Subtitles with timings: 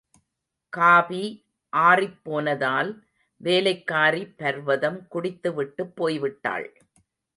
[0.73, 1.25] Coffee
[1.73, 2.89] ஆறிப் போனதால்,
[3.41, 6.67] வேலைக்காரி பர்வதம் குடித்து விட்டுப் போய்விட்டாள்.